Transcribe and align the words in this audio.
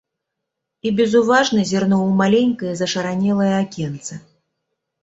І 0.87 0.91
безуважна 0.99 1.67
зірнуў 1.73 2.01
у 2.07 2.09
маленькае 2.23 2.73
зашаранелае 2.81 3.53
акенца. 3.63 4.13